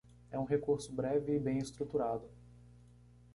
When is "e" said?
1.35-1.39